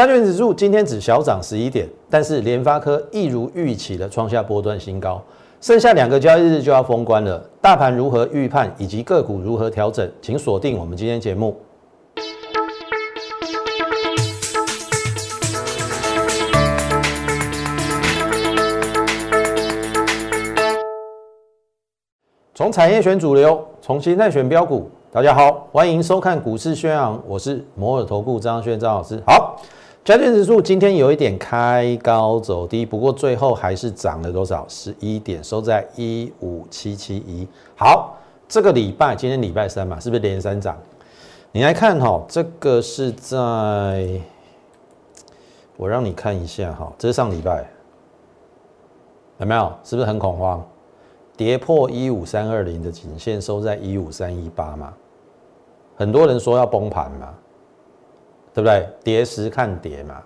[0.00, 5.22] 加权指数今天只小涨十一点，但是联发科一如预期的创下波段新高。
[5.60, 11.54] 剩下两个交易日就要封关了，大盘如何预判以及个股如何调整，请锁定我们今天节目。
[22.54, 24.90] 从产业选主流，从形态选标股。
[25.12, 29.22] 大家好，欢迎收看股市宣扬，我是摩尔投顾张轩张老师。
[29.26, 29.60] 好。
[30.02, 34.64] 加权指数今天有一点开高走低，不过最后还是涨了多少？
[34.66, 37.46] 十一点，收在一五七七一。
[37.76, 38.16] 好，
[38.48, 40.74] 这个礼拜今天礼拜三嘛，是不是连三涨？
[41.52, 43.38] 你来看哈，这个是在，
[45.76, 47.68] 我让你看一下哈，这是上礼拜，
[49.36, 49.70] 有没有？
[49.84, 50.66] 是不是很恐慌？
[51.36, 54.94] 跌破一五三二零的颈线，收在一五三一八嘛？
[55.94, 57.34] 很多人说要崩盘嘛？
[58.52, 58.88] 对不对？
[59.02, 60.22] 跌时看跌嘛，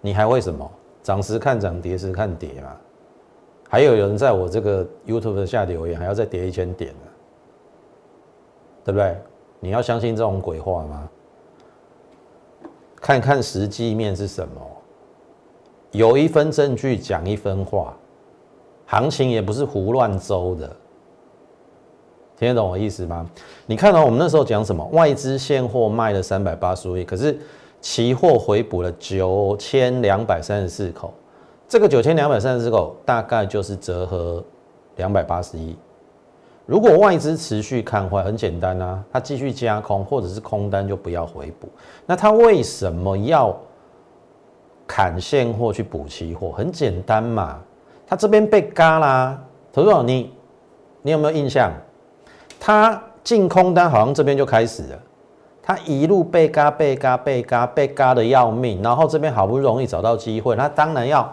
[0.00, 0.70] 你还会什么？
[1.02, 2.76] 涨时看涨，跌时看跌嘛。
[3.68, 7.10] 还有有人在我这个 YouTube 下留言，还要再跌一千点呢，
[8.84, 9.16] 对不对？
[9.60, 11.08] 你要相信这种鬼话吗？
[12.96, 14.60] 看看实际面是什么，
[15.90, 17.96] 有一分证据讲一分话，
[18.86, 20.76] 行情也不是胡乱诌的，
[22.38, 23.28] 听得懂我意思吗？
[23.66, 24.84] 你看到我们那时候讲什么？
[24.92, 27.38] 外资现货卖了三百八十亿，可是。
[27.84, 31.12] 期货回补了九千两百三十四口，
[31.66, 34.40] 这个九千两百三十四口大概就是折合
[34.94, 35.76] 两百八十亿。
[36.64, 41.68] 如果外资持续看坏，很简单啊，它继续加空或者是空单就不要回补。
[42.06, 43.52] 那它为什么要
[44.86, 46.52] 砍现货去补期货？
[46.52, 47.58] 很简单嘛，
[48.06, 49.42] 它这边被嘎啦。
[49.72, 50.32] 投资你
[51.02, 51.72] 你有没有印象？
[52.64, 54.98] 它进空单好像这边就开始了。
[55.60, 61.28] 他一路被嘎被嘎被嘎被嘎的要命，然后这边好不容易找到机会，他当然要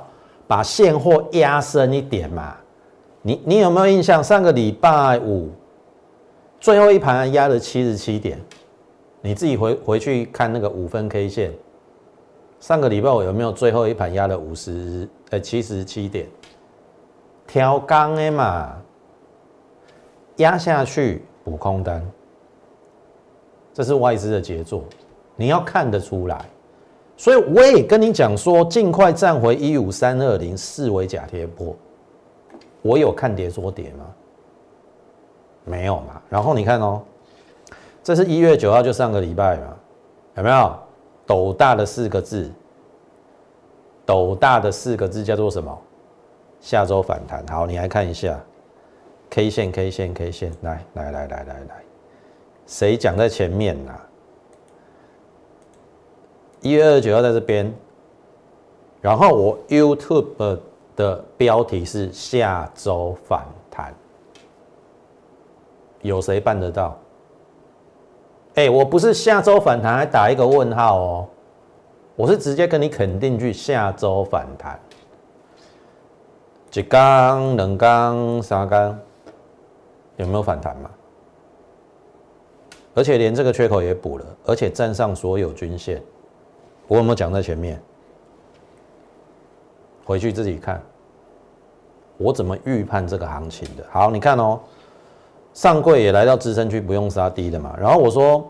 [0.47, 2.57] 把现货压深一点嘛。
[3.21, 4.23] 你你有没有印象？
[4.23, 5.51] 上个礼拜五
[6.59, 8.39] 最后一盘压了七十七点，
[9.21, 11.53] 你自己回回去看那个五分 K 线。
[12.59, 16.25] 上个礼拜五有没有最后一盘压了五十呃七十七点？
[17.45, 18.73] 调刚的嘛，
[20.39, 22.05] 压下去补空单。
[23.73, 24.83] 这是外资的杰作，
[25.37, 26.43] 你要看得出来，
[27.15, 31.73] 所以我也跟你讲说，尽快站回一五三二零，视为假跌破。
[32.81, 34.05] 我有看跌说跌吗？
[35.63, 36.21] 没有嘛。
[36.29, 37.01] 然后你看哦，
[38.03, 39.75] 这是一月九号，就上个礼拜嘛，
[40.37, 40.73] 有没有？
[41.25, 42.51] 斗大的四个字，
[44.05, 45.77] 斗大的四个字叫做什么？
[46.59, 47.45] 下周反弹。
[47.47, 48.37] 好，你来看一下
[49.29, 51.83] ，K 线，K 线，K 线，来来来来来来。
[52.65, 53.93] 谁讲在前面呐？
[56.61, 57.73] 一月二十九号在这边，
[59.01, 60.59] 然后我 YouTube
[60.95, 63.93] 的标题是下周反弹，
[66.01, 66.97] 有谁办得到？
[68.55, 71.27] 哎，我不是下周反弹还打一个问号哦，
[72.17, 74.77] 我是直接跟你肯定句下周反弹，
[76.73, 78.99] 一缸、两缸、三缸，
[80.19, 80.89] 有没有反弹嘛？
[82.93, 86.01] 而且连这个缺口也补了，而且站上所有均线。
[86.87, 87.81] 我有没有讲在前面？
[90.03, 90.81] 回去自己看，
[92.17, 93.85] 我怎么预判这个行情的？
[93.89, 94.59] 好，你看哦，
[95.53, 97.75] 上柜也来到支撑区，不用杀低的嘛。
[97.79, 98.45] 然后我说，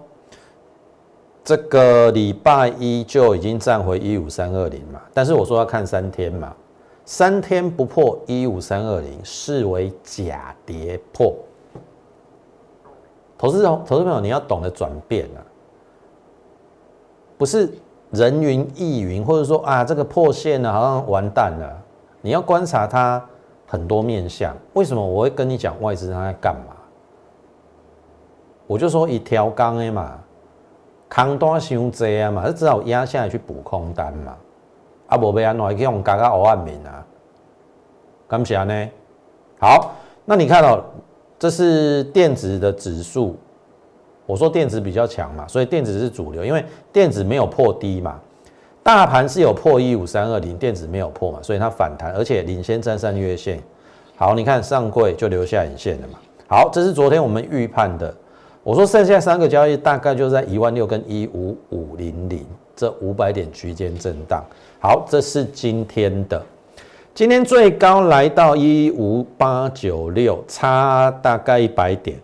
[1.44, 6.56] 这个礼拜一就已经站回一五三二零嘛，但是我说要看三天嘛，
[7.06, 11.36] 三天不破一五三二零，视为假跌破。
[13.40, 15.40] 投资投资朋友，你要懂得转变啊，
[17.38, 17.74] 不是
[18.12, 21.82] 人云亦云，或者说啊这个破线了，好像完蛋了。
[22.20, 23.26] 你要观察它
[23.66, 24.54] 很多面相。
[24.74, 26.76] 为什么我会跟你讲外资它在干嘛？
[28.68, 30.20] 我就说一条钢的嘛，
[31.08, 34.36] 扛单伤济啊嘛，就只好压下来去补空单嘛。
[35.08, 37.06] 啊，无被安怎去用加加五万名啊？
[38.28, 38.90] 感谢呢。
[39.62, 39.94] 好，
[40.26, 40.84] 那你看到。
[41.40, 43.38] 这是电子的指数，
[44.26, 48.20] 我说电子比较强嘛，所以电子是主流，因为电子没有破低嘛，
[48.84, 53.58] 大盘是有破一五三二零，电子没有破嘛，所以它反弹，而且领先站上月线。
[54.18, 56.20] 好，你看上柜就留下影线了嘛。
[56.50, 58.14] 好，这是昨天我们预判的，
[58.62, 62.46] 我说剩下三个交易大概就在一万六跟一五五零零
[62.76, 64.44] 这五百点区间震荡。
[64.82, 66.46] 好，这是今天的。
[67.20, 72.18] 今天最高来到一五八九六，差大概一百点，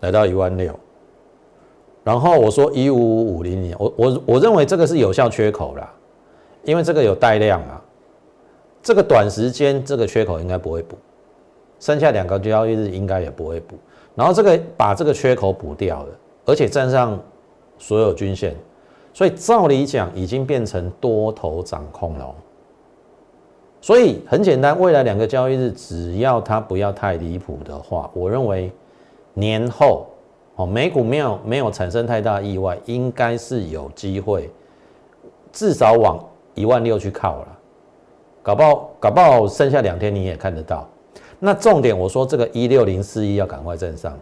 [0.00, 0.74] 来到一万六。
[2.02, 2.96] 然后我说一五
[3.36, 5.92] 五零零，我我我认为这个是有效缺口啦，
[6.64, 7.78] 因为这个有带量啊，
[8.82, 10.96] 这个短时间这个缺口应该不会补，
[11.78, 13.76] 剩下两个交易日应该也不会补，
[14.14, 17.20] 然后这个把这个缺口补掉了，而且站上
[17.76, 18.56] 所有均线，
[19.12, 22.34] 所以照理讲已经变成多头掌控了。
[23.80, 28.72] 所以很简单，未来两个交易日只要它不要太离谱的话，我认为
[29.34, 30.06] 年后
[30.56, 34.50] 哦美股没有没有产生太大意外，应该是有机会
[35.52, 36.18] 至少往
[36.54, 37.58] 一万六去靠了。
[38.42, 40.88] 搞不好搞不好剩下两天你也看得到。
[41.38, 44.18] 那重点我说这个一六零四一要赶快站上，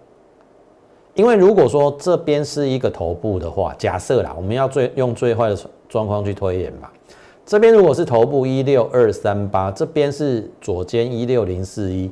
[1.15, 5.57] 因为如果说这边是一个头部的话，假设啦，我们要最用最坏的
[5.89, 6.91] 状况去推演嘛。
[7.47, 12.11] 这边如果是头部一六二三八，这边是左肩一六零四一，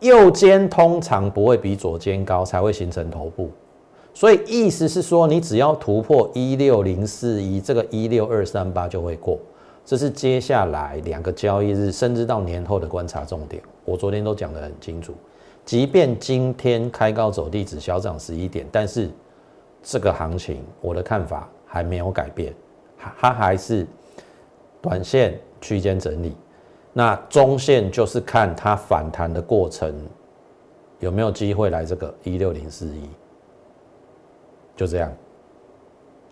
[0.00, 3.48] 右肩通常不会比左肩高，才会形成头部。
[4.12, 9.38] 所以意思是说，你只要突破一六零四一，这个一六二三八就会过。
[9.84, 13.62] 这是接下来两个交易日，甚至到年后的观察重点。
[13.84, 15.14] 我昨天都讲得很清楚，
[15.64, 19.08] 即便今天开高走低，只小涨十一点，但是
[19.84, 22.52] 这个行情我的看法还没有改变，
[23.20, 23.86] 它还是。
[24.84, 26.36] 短线区间整理，
[26.92, 29.94] 那中线就是看它反弹的过程
[30.98, 33.08] 有没有机会来这个一六零四一，
[34.76, 35.10] 就这样。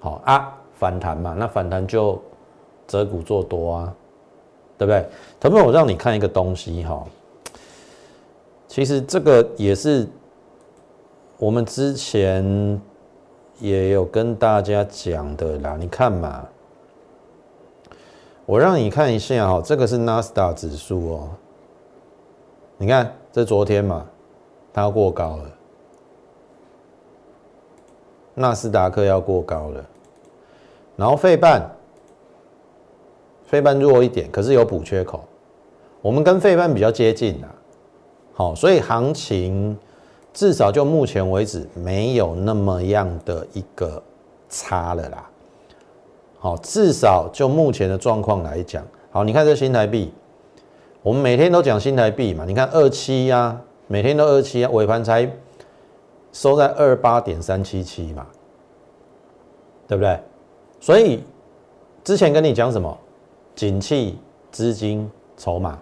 [0.01, 2.21] 好啊，反弹嘛，那反弹就
[2.87, 3.95] 择股做多啊，
[4.77, 5.07] 对不对？
[5.41, 7.03] 同学们，我让你看一个东西哈，
[8.69, 10.07] 其实这个也是
[11.39, 12.79] 我们之前
[13.61, 16.47] 也有跟大家讲的啦，你看嘛。
[18.45, 21.29] 我让你看一下哈，这个是纳斯达指数哦。
[22.77, 24.05] 你看，这昨天嘛，
[24.73, 25.45] 它要过高了，
[28.35, 29.85] 纳斯达克要过高了，
[30.97, 31.71] 然后费半，
[33.47, 35.23] 费半弱一点，可是有补缺口，
[36.01, 37.49] 我们跟费半比较接近啊。
[38.35, 39.79] 好，所以行情
[40.33, 44.03] 至少就目前为止没有那么样的一个
[44.49, 45.31] 差了啦。
[46.43, 50.13] 好，至少就目前的状况来讲，好，你看这新台币，
[51.01, 53.57] 我们每天都讲新台币嘛，你看二七呀，
[53.87, 55.31] 每天都二七啊，尾盘才
[56.33, 58.27] 收在二八点三七七嘛，
[59.87, 60.19] 对不对？
[60.81, 61.23] 所以
[62.03, 62.99] 之前跟你讲什么，
[63.55, 64.19] 景气、
[64.51, 65.79] 资金、筹码、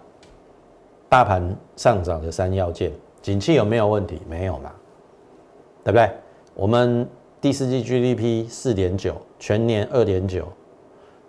[1.09, 1.43] 大盘
[1.75, 2.91] 上涨的三要件，
[3.23, 4.21] 景气有没有问题？
[4.29, 4.71] 没有嘛，
[5.83, 6.07] 对不对？
[6.53, 7.09] 我们。
[7.41, 10.47] 第四季 GDP 四点九，全年二点九，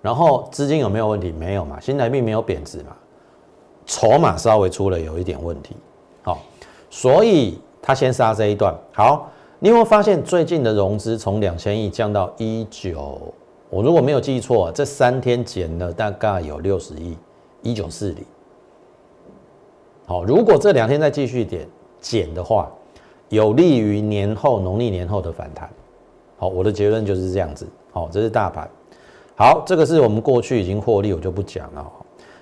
[0.03, 1.33] 然后资金有没有问题？
[1.33, 2.95] 没有嘛，新台币没有贬值嘛，
[3.87, 5.75] 筹码稍微出了有一点问题，
[6.23, 6.43] 好，
[6.91, 8.75] 所以他先杀这一段。
[8.93, 13.19] 好，你有没有发现最近的融资从两千亿降到一九？
[13.71, 17.17] 我如果没有记错，这三天减了大概有六十亿，
[17.63, 18.23] 一九四零。
[20.05, 21.67] 好，如果这两天再继续点
[22.03, 22.71] 减的话，
[23.31, 25.71] 有利于年后农历年后的反弹。
[26.43, 27.65] 好，我的结论就是这样子。
[27.93, 28.69] 好，这是大盘。
[29.37, 31.93] 好，这个是我们过去已经获利，我就不讲了。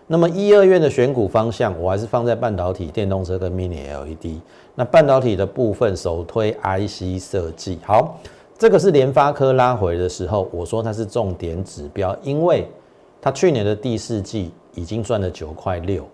[0.07, 4.41] 那么一二月的选股方向，我还是放在半导体、电动车跟 Mini LED。
[4.75, 7.79] 那半导体的部分，首推 IC 设计。
[7.85, 8.19] 好，
[8.57, 12.67] 这个是联发科拉回的时候，我说它是重点指标，因为
[13.21, 16.09] 它去年的第四季已经赚了九块六，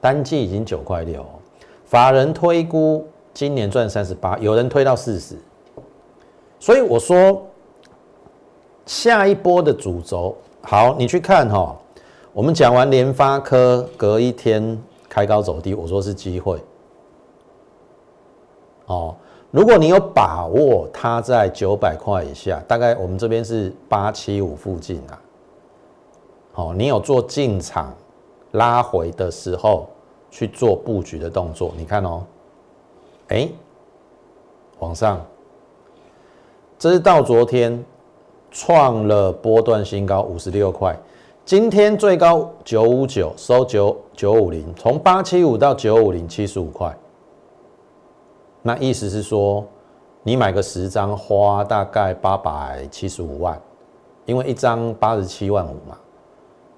[0.00, 1.24] 单季已经九块六。
[1.84, 5.36] 法人推估今年赚三十八，有人推到四十。
[6.64, 7.46] 所以我说，
[8.86, 11.76] 下一波的主轴好，你去看哈。
[12.32, 16.58] 我们讲完联发科，隔一天开高走低，我说是机会。
[18.86, 19.14] 哦，
[19.50, 25.20] 如果你有把握，它在九百块以下，大概我们这边是八七五附近啊。
[26.54, 27.92] 好，你有做进场
[28.52, 29.86] 拉回的时候
[30.30, 32.24] 去做布局的动作，你看哦，
[33.28, 33.50] 哎，
[34.78, 35.20] 往上。
[36.84, 37.82] 这是到昨天
[38.50, 40.94] 创了波段新高五十六块，
[41.42, 46.94] 今天最高九五九收九九五零，从八七五到九五零七十五块。
[48.60, 49.64] 那意思是说，
[50.22, 53.58] 你买个十张花大概八百七十五万，
[54.26, 55.96] 因为一张八十七万五嘛，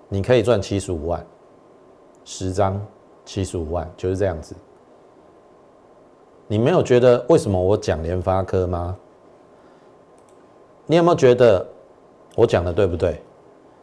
[0.08, 1.26] 你可以赚七十五万，
[2.24, 2.80] 十张
[3.24, 4.54] 七十五万就是这样子。
[6.46, 8.96] 你没有觉得为什么我讲联发科吗？
[10.86, 11.66] 你有没有觉得
[12.34, 13.20] 我讲的对不对？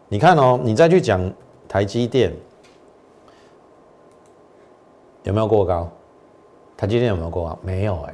[0.07, 1.31] 你看哦，你再去讲
[1.67, 2.33] 台积电
[5.23, 5.89] 有没有过高？
[6.77, 7.57] 台积电有没有过高？
[7.61, 8.13] 没有哎，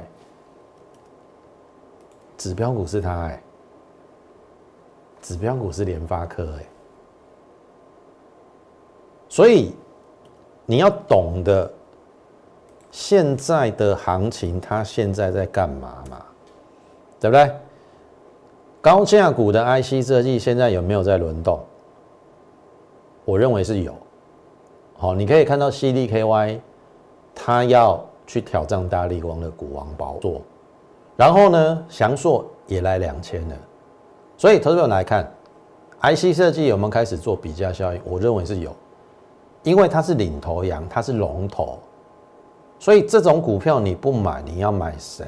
[2.38, 3.42] 指标股是它哎，
[5.20, 6.64] 指标股是联发科哎，
[9.28, 9.74] 所以
[10.64, 11.70] 你要懂得
[12.90, 16.24] 现在的行情，它现在在干嘛嘛？
[17.20, 17.52] 对不对？
[18.82, 21.60] 高价股的 IC 设计现在有没有在轮动？
[23.26, 23.94] 我认为是有。
[24.96, 26.58] 好，你可以看到 CDKY，
[27.34, 30.40] 它要去挑战大力光的股王宝座，
[31.14, 33.56] 然后呢，翔硕也来两千了。
[34.38, 35.30] 所以投资者来看
[36.00, 38.00] ，IC 设计有没有开始做比价效应？
[38.04, 38.74] 我认为是有，
[39.62, 41.78] 因为它是领头羊，它是龙头，
[42.78, 45.26] 所以这种股票你不买，你要买谁？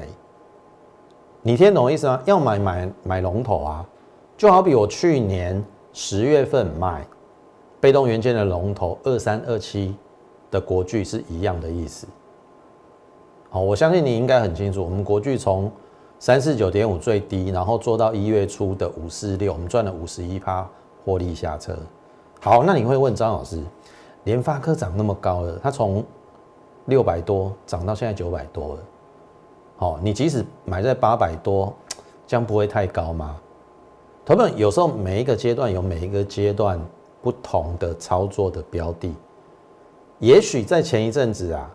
[1.45, 2.21] 你听懂意思吗？
[2.23, 3.85] 要买买买龙头啊，
[4.37, 7.05] 就好比我去年十月份买
[7.81, 9.93] 被动元件的龙头二三二七
[10.49, 12.07] 的国巨是一样的意思。
[13.49, 15.69] 好，我相信你应该很清楚，我们国巨从
[16.17, 20.65] 三四九点五最低，然后做到一月初的五四六，我们赚了五十一趴
[21.03, 21.77] 获利下车。
[22.39, 23.61] 好，那你会问张老师，
[24.23, 26.01] 联发科涨那么高了，它从
[26.85, 28.79] 六百多涨到现在九百多了。
[29.79, 31.73] 哦，你即使买在八百多，
[32.25, 33.35] 这样不会太高吗？
[34.25, 36.79] 同们有时候每一个阶段有每一个阶段
[37.21, 39.13] 不同的操作的标的，
[40.19, 41.69] 也许在前一阵子啊，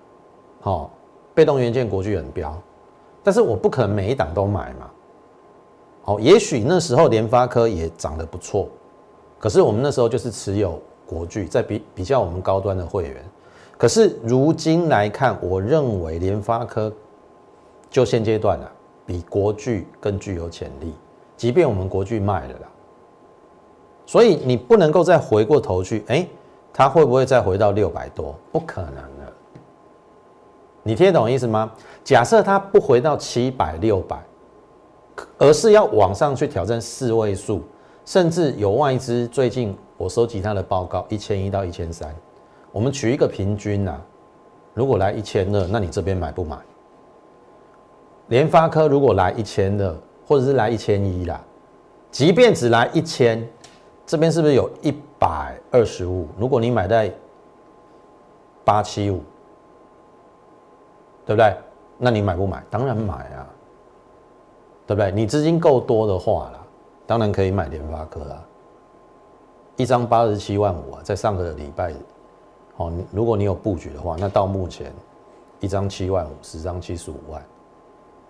[0.61, 0.91] 好，
[1.35, 2.57] 被动元件国巨很标，
[3.23, 4.91] 但是我不可能每一档都买嘛。
[6.03, 8.67] 好，也许那时候联发科也涨得不错，
[9.39, 13.23] 可是我们那时候就是持有国巨，在比比较我们高端的会员，
[13.77, 16.91] 可是如今来看，我认为联发科。
[17.91, 18.71] 就现阶段啊，
[19.07, 20.95] 比国巨更具有潜力。
[21.37, 22.69] 即便我们国巨卖了啦，
[24.05, 26.27] 所以你不能够再回过头去，哎，
[26.73, 28.35] 它会不会再回到六百多？
[28.51, 29.33] 不可能了。
[30.83, 31.71] 你听得懂意思吗？
[32.03, 34.19] 假设它不回到七百、六百，
[35.39, 37.63] 而是要往上去挑战四位数，
[38.05, 42.15] 甚至有外资最近我收集他的报告，一千一到一千三，
[42.73, 44.01] 我们取一个平均呐。
[44.75, 46.57] 如果来一千二，那你这边买不买？
[48.29, 51.41] 联发科如果来一千的，或者是来一千一啦，
[52.11, 53.47] 即便只来一千，
[54.07, 56.29] 这边是不是有一百二十五？
[56.39, 57.13] 如果你买在
[58.65, 59.23] 八七五，
[61.25, 61.57] 对不对？
[61.97, 62.63] 那你买不买？
[62.71, 63.47] 当然买啊，
[64.87, 65.11] 对不对？
[65.11, 66.61] 你资金够多的话啦，
[67.07, 68.45] 当然可以买联发科啊。
[69.77, 71.95] 一张八十七万五啊，在上个礼拜，
[72.77, 74.93] 哦，如果你有布局的话，那到目前
[75.61, 77.43] 一张七万五，十张七十五万。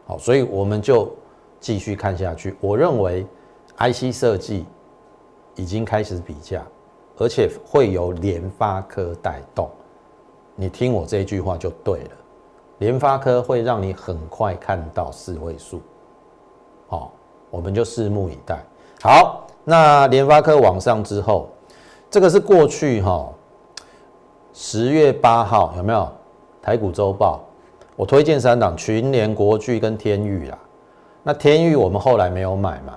[0.09, 1.15] 好，所以我们就
[1.61, 2.57] 继续看下去。
[2.63, 3.27] 我认为
[3.77, 4.65] ，IC 设计
[5.55, 6.67] 已经开始比价，
[7.19, 9.69] 而且会由联发科带动。
[10.57, 12.11] 你听我这句话就对了，
[12.79, 15.83] 联发科会让你很快看到四位数。
[16.89, 17.13] 好，
[17.51, 18.65] 我们就拭目以待。
[19.03, 21.51] 好，那联发科往上之后，
[22.11, 23.29] 这个是过去哈，
[24.55, 26.11] 十月八号有没有
[26.63, 27.45] 台股周报？
[27.99, 30.57] 我推荐三档群联、国巨跟天域啦。
[31.25, 32.95] 那天域我们后来没有买嘛？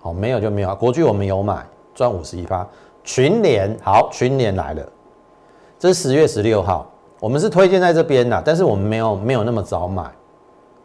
[0.00, 0.74] 好，没有就没有啊。
[0.74, 1.62] 国巨我们有买，
[1.94, 2.66] 赚五十一发。
[3.04, 4.82] 群联好，群联来了，
[5.78, 10.10] 这是十月十六号，我们是推荐在这边的，但是我们没有没有那么早买，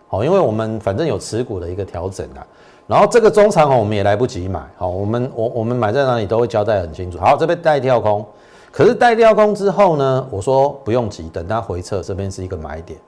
[0.10, 2.46] 好，因为我们反正有持股的一个调整的。
[2.88, 7.18] 然后这个中长红我们也来不及买，好，我们我我们买在哪里都会交代很清楚。
[7.20, 8.26] 好，这边带跳空，
[8.70, 13.00] 可是带跳空之后呢，我说不用急，等它回撤，这边是一个买点。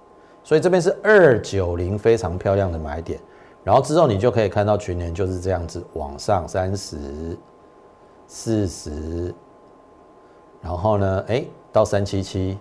[0.47, 3.19] 所以这边是二九零非常漂亮的买点，
[3.65, 7.37] 然后之后你就可以看到群年就是这样子往上三十、
[8.27, 9.35] 四十，
[10.61, 12.57] 然后呢，哎，到三七七、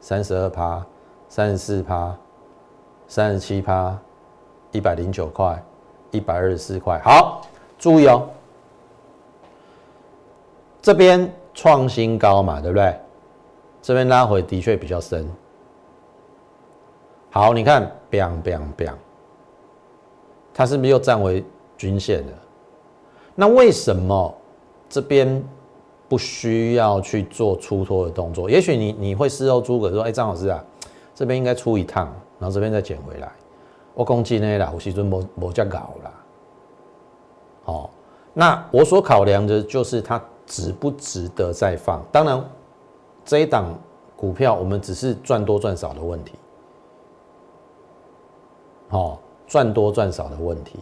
[0.00, 0.84] 三十二趴、
[1.28, 2.18] 三十四趴、
[3.06, 3.96] 三十七趴、
[4.72, 5.62] 一百零九块、
[6.10, 7.00] 一百二十四块。
[7.04, 7.42] 好，
[7.78, 8.28] 注意哦，
[10.82, 12.92] 这边创新高嘛，对不对？
[13.80, 15.30] 这边拉回的确比较深。
[17.30, 18.94] 好，你看，biang biang biang，
[20.52, 21.44] 它是不是又站回
[21.78, 22.32] 均线了？
[23.36, 24.34] 那为什么
[24.88, 25.42] 这边
[26.08, 28.50] 不需要去做出脱的动作？
[28.50, 30.62] 也许你你会事后诸葛说：“哎，张老师啊，
[31.14, 33.30] 这边应该出一趟，然后这边再捡回来。”
[33.94, 36.12] 我攻击呢啦，我时阵没没这搞啦。
[37.62, 37.90] 好，
[38.34, 42.04] 那我所考量的就是它值不值得再放。
[42.10, 42.44] 当然，
[43.24, 43.72] 这一档
[44.16, 46.32] 股票我们只是赚多赚少的问题。
[48.90, 50.78] 哦，赚多赚少的问题，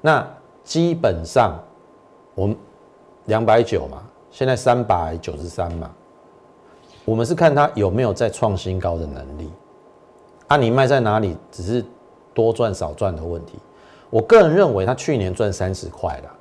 [0.00, 0.26] 那
[0.64, 1.58] 基本上
[2.34, 2.56] 我们
[3.26, 5.90] 两百九嘛，现在三百九十三嘛，
[7.04, 9.50] 我们是看它有没有在创新高的能力。
[10.48, 11.84] 啊，你卖在哪里，只是
[12.32, 13.58] 多赚少赚的问题。
[14.10, 16.32] 我个人认为，它去年赚三十块了，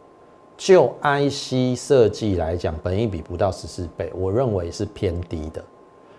[0.55, 5.63] 就 IC 设计来讲，本益比不到十四倍，我认为是偏低的。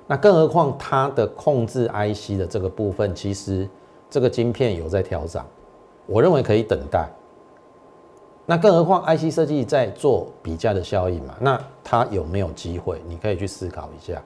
[0.08, 3.68] 那更何况它的控制 IC 的这个部分，其实
[4.08, 5.42] 这个晶片有在调整，
[6.06, 7.08] 我认为可以等待。
[8.48, 11.34] 那更何况 IC 设计在做比价的效应嘛？
[11.40, 13.02] 那它有没有机会？
[13.08, 14.22] 你可以去思考一下。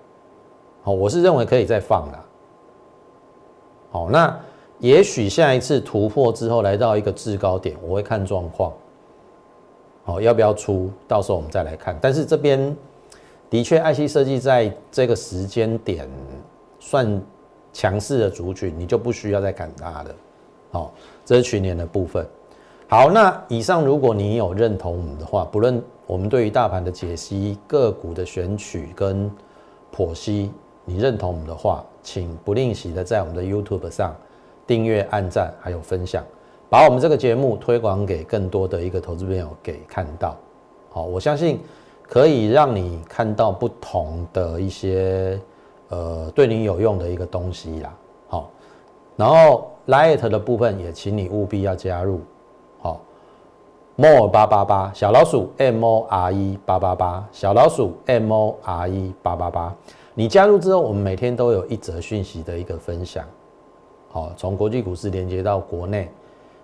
[0.82, 2.18] 好，我是认为可以再放的。
[3.90, 4.38] 好，那
[4.78, 8.72] 也许下一次突破之后来到一个制高点，我会看状况。
[10.04, 10.90] 好，要不要出？
[11.08, 11.96] 到时候我们再来看。
[12.00, 12.76] 但是这边
[13.49, 16.08] 的确，IC 设计在这个时间点
[16.78, 17.22] 算
[17.72, 20.14] 强势的族群，你就不需要再看它了。
[20.72, 20.92] 好，
[21.24, 22.26] 这是去年的部分。
[22.88, 29.30] 好，那以上如果你有认同我们的话，不论我们对于大盘的解析、个股的选取跟
[29.94, 30.50] 剖析，
[30.84, 34.14] 你认同我们的话，请不吝惜的在我们的 YouTube 上
[34.66, 36.24] 订阅、按赞还有分享，
[36.68, 40.36] 把我们这个节目推广给更多的一个投资朋友给看到。
[40.90, 41.60] 好，我相信
[42.02, 45.40] 可以让你看到不同的一些
[45.90, 47.94] 呃对你有用的一个东西啦。
[48.28, 48.50] 好，
[49.16, 52.20] 然后 Light 的部分也请你务必要加入。
[52.80, 52.99] 好
[53.97, 59.76] more 八八八小老鼠 m o r e 八八八小老鼠 m o r e 八八八，
[60.14, 63.23] 你加入之后，我们每天都有一则讯息的一个分享，
[64.09, 66.09] 好，从国际股市连接到国内，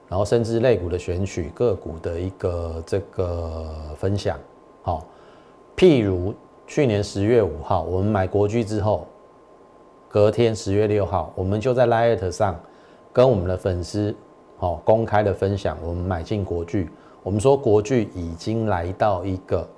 [0.09, 3.67] 然后甚至类股的选取个股的一个这个
[3.97, 4.39] 分享，
[4.83, 5.05] 好，
[5.77, 6.33] 譬如
[6.67, 9.07] 去年十月五号我们买国巨之后，
[10.17, 12.59] 隔天十月六号，我们就在 Lite 上
[13.13, 14.17] 跟我们的粉丝
[14.57, 16.89] 好公开的分享，我们买进国巨。
[17.23, 19.69] 我们说国巨已经来到一个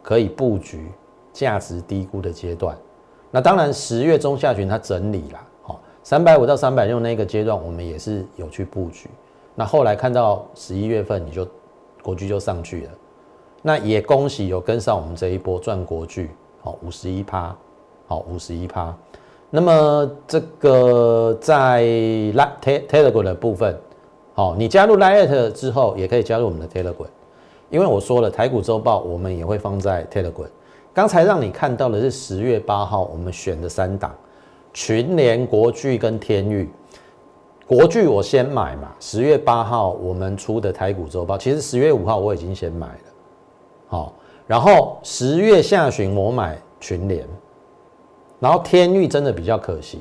[0.00, 0.86] 可以布局、
[1.32, 2.78] 价值低估的阶段。
[3.32, 9.10] 那当然，十月中下旬它整理了，好，三百五到三百六那个阶段，我们也是有去布局。
[9.56, 11.44] 那后来看到十一月份，你就
[12.00, 12.90] 国巨就上去了。
[13.60, 16.30] 那也恭喜有跟上我们这一波赚国巨，
[16.60, 17.52] 好，五十一趴，
[18.06, 18.96] 好，五十一趴。
[19.50, 21.82] 那么这个在
[22.34, 23.76] 拉 Telegram 的部分。
[24.32, 27.08] 好，你加入 Lite 之后，也可以加入我们的 Telegram，
[27.68, 30.48] 因为我说了台股周报，我们也会放在 Telegram。
[30.94, 34.14] 刚才让你看到的是十月八号我们选的三档，
[34.72, 36.70] 群联、国巨跟天域。
[37.66, 43.02] 国巨我先买嘛，十月八号我们出的台股周报，其实十月五号我已经先买了。
[43.88, 44.12] 好，
[44.46, 47.24] 然后十月下旬我买群联，
[48.40, 50.00] 然后天域真的比较可惜。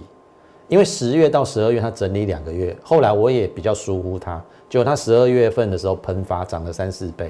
[0.67, 7.27] 因为十月到十二月它整理两个月，后来我也比较疏忽它，结果它十二月份的时候喷发涨了三四倍。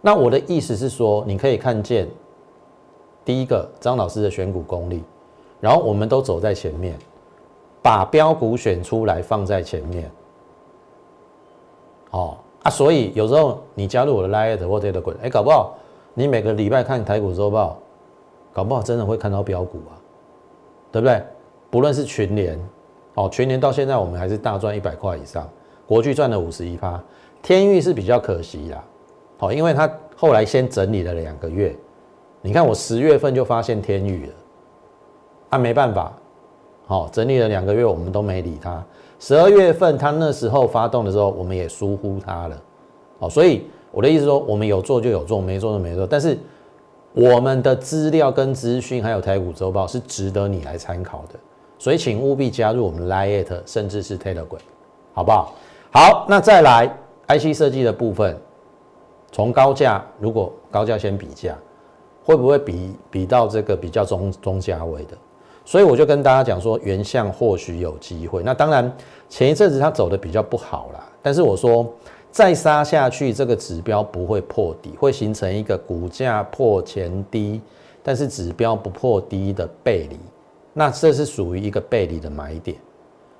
[0.00, 2.08] 那我的意思是说，你可以看见
[3.24, 5.04] 第一个张老师的选股功力，
[5.60, 6.98] 然后我们都走在前面，
[7.80, 10.10] 把标股选出来放在前面。
[12.10, 15.76] 哦啊，所以有时候你加入我的 Light 或 Telegram，哎，搞不好
[16.14, 17.78] 你每个礼拜看台股周报，
[18.52, 19.94] 搞不好真的会看到标股啊，
[20.92, 21.20] 对不对？
[21.70, 22.60] 不论是群联，
[23.14, 25.48] 哦，群联到现在我们还是大赚一百块以上，
[25.86, 27.02] 国巨赚了五十一趴，
[27.40, 28.84] 天域是比较可惜啦，
[29.38, 31.74] 好，因为它后来先整理了两个月，
[32.42, 34.32] 你看我十月份就发现天域了，
[35.48, 36.12] 啊，没办法，
[36.86, 38.84] 好，整理了两个月我们都没理它，
[39.18, 42.62] 十二月份它那时候发动的时候，我们也疏忽它了，
[43.18, 46.38] 好，所以我的意思说，我们有做就有做，没做就没做，但是
[47.14, 51.38] 我们的资料跟资讯还有台股周报是值得你来参考的。
[51.78, 54.58] 所以，请务必加入我们 Lite，甚至是 Telegram，
[55.12, 55.52] 好不好？
[55.90, 56.88] 好，那再来
[57.26, 58.38] IC 设计的部分，
[59.32, 61.58] 从高价，如果高价先比价，
[62.24, 65.18] 会不会比比到这个比较中中价位的？
[65.64, 68.42] 所以我就跟大家讲说，原相或许有机会。
[68.44, 68.90] 那当然，
[69.28, 71.92] 前一阵子它走的比较不好啦，但是我说
[72.32, 77.60] 再杀下去，这个指标不会破底，会形成一个股价破前低，
[78.02, 80.18] 但是指标不破低的背离。
[80.72, 82.78] 那这是属于一个背离的买点，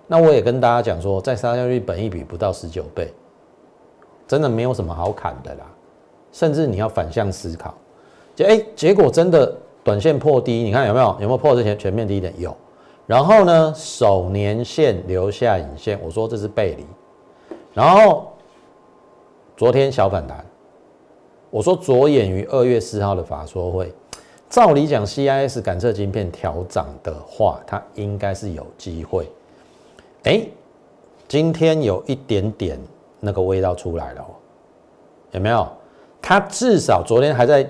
[0.07, 3.11] 那我也跟大家讲说，在杀下去，本一比不到十九倍，
[4.29, 5.65] 真的没有什么好砍的啦，
[6.31, 7.75] 甚至你要反向思考，
[8.37, 11.07] 就哎，结果真的短线破低，你看有没有？
[11.21, 12.35] 有没有破之前全面低点？
[12.39, 12.55] 有，
[13.07, 16.85] 然后呢，首年线留下影线，我说这是背离，
[17.73, 18.31] 然后
[19.57, 20.45] 昨天小反弹，
[21.51, 23.93] 我说着眼于二月四号的法说会。
[24.49, 29.31] 照理讲，CIS 感测晶片调涨的话，它应该是有机会。
[30.25, 30.47] 哎，
[31.27, 32.79] 今天有一点点
[33.19, 34.27] 那个味道出来了哦，
[35.31, 35.67] 有没有？
[36.21, 37.67] 它至少昨天还在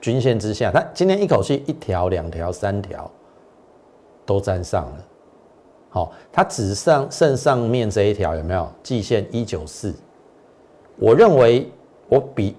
[0.00, 3.10] 均线之下，它今天一口气一条、两条、三条
[4.24, 5.04] 都沾上了。
[5.88, 8.68] 好，它只上剩上面这一条有没有？
[8.82, 9.94] 季线一九四，
[10.98, 11.70] 我认为
[12.08, 12.54] 我比。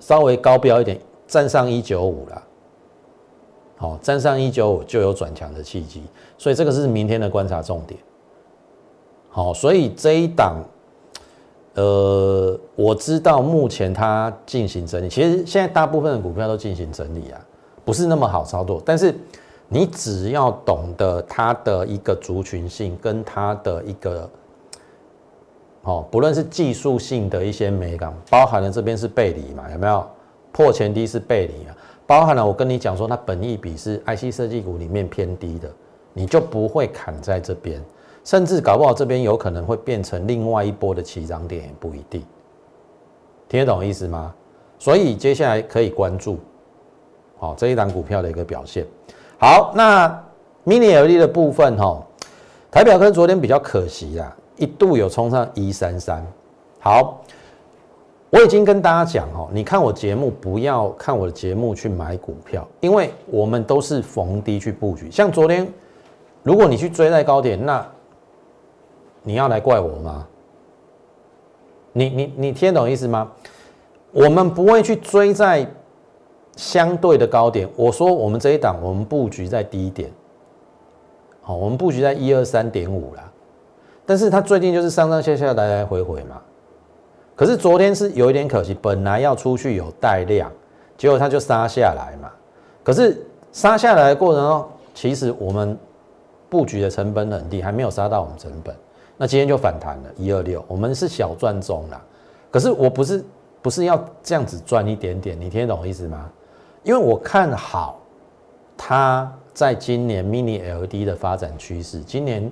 [0.00, 2.42] 稍微高标一点，站上一九五了。
[3.76, 6.02] 好，站上一九五就有转强的契机，
[6.36, 8.00] 所以这个是明天的观察重点。
[9.30, 10.56] 好，所以这一档，
[11.74, 17.40] 呃，我知道目前它进行整理，其实现在大部分的股票都进行整理啊，
[17.84, 18.82] 不是那么好操作。
[18.84, 19.14] 但是
[19.68, 24.28] 你只要懂得它的一个族群性跟它的一个。
[25.82, 30.08] 哦，不论是技术性的一些美感，包含了这边是背离嘛，有没有
[30.52, 31.76] 破前低是背离啊？
[32.06, 35.68] 包含了我跟你讲说，它本益比是 IC 设计股里面偏低的，
[36.12, 37.82] 你就不会砍在这边，
[38.22, 42.22] 甚至搞不好这边有可能会变成另外一波的起涨点，也不一定。
[43.48, 44.34] 听得懂意思吗？
[44.78, 46.38] 所以接下来可以关注，
[47.38, 48.86] 好这一档股票的一个表现。
[49.38, 50.08] 好，那
[50.64, 52.00] Mini LED 的部分哈，
[52.70, 54.36] 台表科昨天比较可惜啦。
[54.56, 56.24] 一度有冲上一三三，
[56.78, 57.22] 好，
[58.30, 65.10] 我已经跟大家讲哦，你看我节目不要看我的节目去买股票，因为我们都是逢低去布局。
[65.10, 65.66] 像昨天，
[66.42, 67.86] 如果你去追在高点，那
[69.22, 70.26] 你要来怪我吗？
[71.92, 73.30] 你你你听懂意思吗？
[74.12, 75.66] 我们不会去追在
[76.56, 77.68] 相对的高点。
[77.76, 80.10] 我说我们这一档，我们布局在低点，
[81.40, 83.31] 好，我们布局在一二三点五啦。
[84.04, 86.40] 但是它最近就是上上下下来来回回嘛，
[87.36, 90.50] 可是昨天是有一点可惜，本来要出去有带量，
[90.98, 92.28] 结果它就杀下来嘛。
[92.82, 95.78] 可是杀下来的过程中，其实我们
[96.50, 98.74] 布局的成本很低，还没有杀到我们成本。
[99.16, 102.02] 那今天就反弹了，一二六，我们是小赚中啦。
[102.50, 103.24] 可是我不是
[103.62, 106.28] 不是要这样子赚一点点，你听得懂我意思吗？
[106.82, 108.00] 因为我看好
[108.76, 112.50] 它在今年 Mini LD 的发展趋势，今年。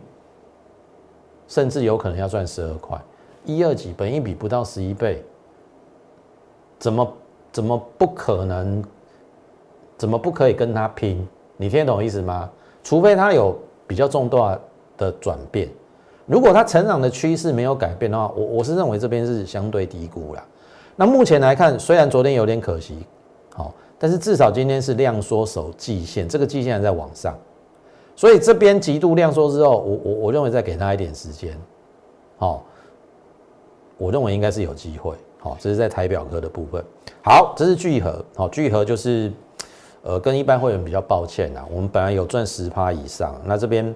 [1.50, 2.96] 甚至有可能要赚十二块，
[3.44, 5.22] 一二几，本一比不到十一倍，
[6.78, 7.12] 怎么
[7.50, 8.82] 怎么不可能？
[9.98, 11.28] 怎么不可以跟他拼？
[11.58, 12.48] 你听得懂意思吗？
[12.82, 14.58] 除非他有比较重大
[14.96, 15.68] 的转变，
[16.24, 20.42] 如果他成长的趋势没有改变的话，我我是认为这边是相对低估了。
[20.94, 23.04] 那目前来看，虽然昨天有点可惜，
[23.52, 27.36] 好，但是至少今天是量缩守季线，这个季线还在往上。
[28.20, 31.58] 所以这边极度量缩之后，我我我认为再给他一点时间，
[32.36, 32.62] 好，
[33.96, 36.84] 我认为应该是有机会，好，这是在台表哥的部分。
[37.24, 39.32] 好，这是聚合，好，聚合就是，
[40.02, 43.94] 呃，跟一般会员比较抱歉啊，我们本来有赚十趴以上，那这边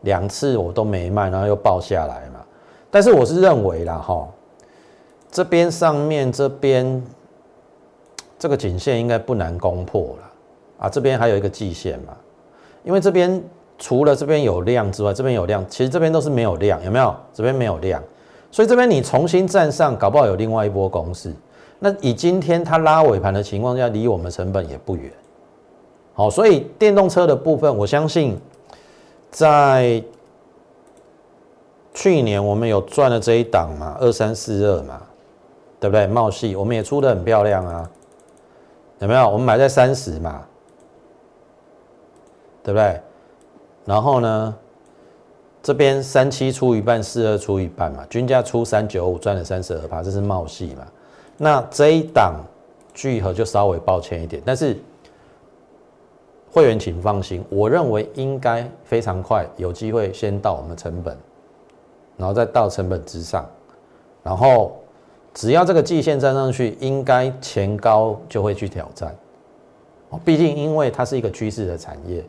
[0.00, 2.40] 两次我都没卖，然后又爆下来嘛。
[2.90, 4.26] 但是我是认为啦，哈，
[5.30, 7.04] 这边上面这边
[8.38, 12.16] 这个颈线应该不难攻破了啊，这边还有一个季线嘛，
[12.82, 13.44] 因为这边。
[13.78, 17.14] 除了这边有量之外，这边有量，其实这边都是没有量，有没有？
[17.32, 18.02] 这边没有量，
[18.50, 21.32] 所以这边你重新站上，搞不好有另外一波攻势。
[21.78, 25.12] 那以今天它拉尾盘的情况下，离我们成本也不远。
[26.12, 28.36] 好，所以电动车的部分，我相信
[29.30, 30.02] 在
[31.94, 35.00] 去年我们有赚了这一档嘛，二三四二嘛，
[35.78, 36.08] 对不对？
[36.08, 37.88] 茂系我们也出的很漂亮啊，
[38.98, 39.28] 有没有？
[39.28, 40.42] 我们买在三十嘛，
[42.64, 43.00] 对不对？
[43.88, 44.54] 然后呢，
[45.62, 50.86] 这边三七出一半，四二出一半嘛，均价出三九五，赚了三十二趴，这是冒戏嘛。
[51.38, 52.34] 那这一档
[52.92, 54.76] 聚合就稍微抱歉一点，但是
[56.50, 61.16] 会员请放心，我认为应该非常快有机会先到我们成本，
[62.18, 63.48] 然后再到成本之上，
[64.22, 64.76] 然后
[65.32, 69.16] 只要这个季线站上去，应该前高就会去挑战。
[70.10, 72.22] 哦，毕竟因为它是一个趋势的产业。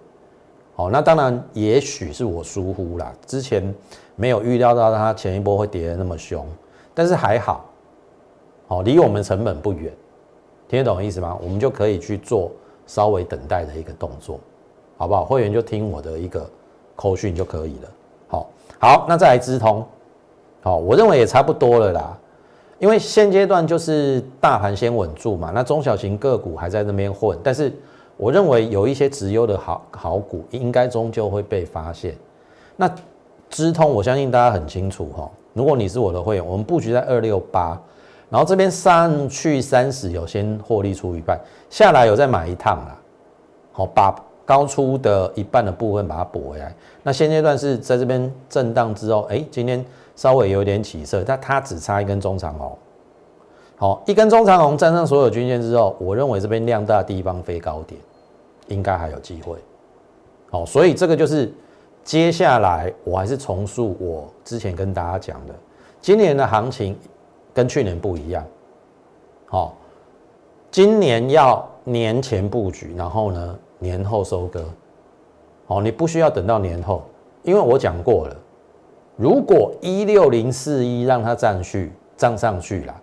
[0.80, 3.76] 哦，那当然，也许是我疏忽啦，之前
[4.15, 6.48] 没有预料到它前一波会跌得那么凶，
[6.94, 7.65] 但是还好，
[8.70, 9.92] 哦，离我们成本不远，
[10.70, 11.38] 听得懂意思吗？
[11.44, 12.50] 我们就可以去做
[12.88, 14.39] 稍微等待的一个动作，
[14.96, 15.26] 好不好？
[15.26, 16.50] 会员就听我的一个
[16.96, 17.89] 口讯就可以了。
[18.30, 19.86] 好，好，那再来资通，
[20.62, 22.18] 好，我认为也差不多了啦，
[22.78, 27.70] 因为现阶段就是大盘先稳住嘛，那中小型个股还在那边混，但是。
[28.19, 32.13] 我认为有一些直优的好好股，应该终究会被发现。
[32.75, 32.93] 那
[33.49, 35.32] 资通，我相信大家很清楚哈。
[35.53, 37.82] 如果你是我的会员，我们布局在二六八，
[38.29, 42.97] 然后这边上去三十，有先获利出一半，下来有再买一趟啦。
[43.71, 46.75] 好，把高出的一半的部分把它补回来。
[47.01, 49.84] 那现阶段是在这边震荡之后，哎，今天
[50.17, 52.77] 稍微有点起色，但它只差一根中长红。
[53.77, 57.97] 好，一根中长红站上所有均线之后，我认为这边量大地方飞高点。
[58.69, 59.58] 应该还有机会，
[60.49, 61.53] 好，所以这个就是
[62.03, 65.53] 接下来我还是重述我之前跟大家讲的，
[66.01, 66.97] 今年的行情
[67.53, 68.43] 跟去年不一样，
[69.45, 69.75] 好，
[70.71, 74.65] 今年要年前布局，然后呢年后收割。
[75.67, 77.03] 哦，你不需要等到年后，
[77.43, 78.36] 因为我讲过了，
[79.15, 83.01] 如果一六零四一让它站去站上去了，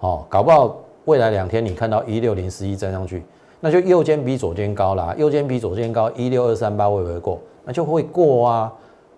[0.00, 3.24] 哦，搞不好未来两天你看到一六零四一站上去，
[3.60, 7.38] 那就右肩比左肩高啦，右肩比左肩高，一六二三八会不会过？
[7.64, 8.72] 那就会过啊。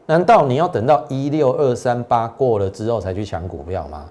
[0.04, 4.04] 难道你要等到一六二三八过了之后才去抢股票吗？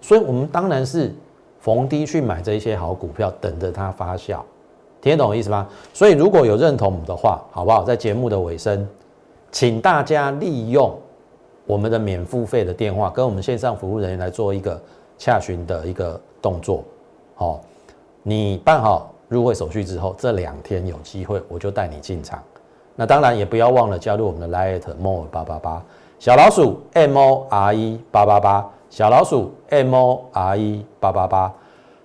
[0.00, 1.14] 所以，我们当然是
[1.60, 4.38] 逢低去买这一些好股票，等着它发酵。
[5.02, 5.68] 听得懂我意思吗？
[5.92, 7.84] 所以，如果有认同我们的话，好不好？
[7.84, 8.88] 在节目的尾声，
[9.52, 10.96] 请大家利用
[11.66, 14.80] 我们的免付费的电话，跟我们线上服务人员来做一个
[15.18, 16.82] 洽询的一个动作。
[17.34, 17.60] 好，
[18.22, 22.42] 你办好入会手续之后，这两天有机会，我就带你进场。
[22.94, 25.84] 那当然也不要忘了加入我们的 Lite More 八八八
[26.18, 31.52] 小老鼠 M O R E 八八八小老鼠 M O R E 八八八，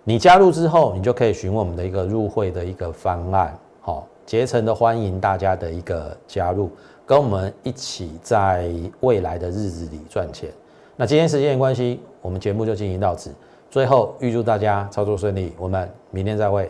[0.03, 3.57] 你加入之后，你就可以询问我们的一个入会的一个方案。
[3.79, 6.69] 好，竭诚的欢迎大家的一个加入，
[7.05, 10.49] 跟我们一起在未来的日子里赚钱。
[10.97, 13.31] 那今天时间关系，我们节目就进行到此。
[13.69, 16.69] 最后预祝大家操作顺利，我们明天再会。